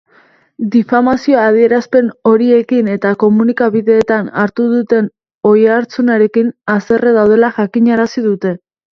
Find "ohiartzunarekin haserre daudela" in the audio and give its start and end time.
5.51-7.51